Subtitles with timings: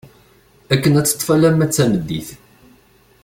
[0.73, 2.29] Akken ad teṭṭef alamma d tameddit.